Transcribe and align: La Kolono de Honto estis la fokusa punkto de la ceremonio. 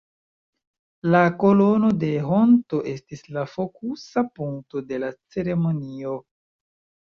La 1.15 1.19
Kolono 1.43 1.91
de 2.05 2.09
Honto 2.31 2.81
estis 2.95 3.23
la 3.37 3.45
fokusa 3.53 4.27
punkto 4.41 4.85
de 4.91 5.03
la 5.07 5.15
ceremonio. 5.39 6.19